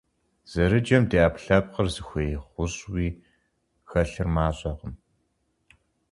Зэрыджэм 0.51 1.03
ди 1.09 1.17
Ӏэпкълъэпкъыр 1.21 1.87
зыхуей 1.93 2.33
гъущӀуи 2.53 3.07
хэлъыр 3.89 4.27
мащӀэкъым. 4.35 4.93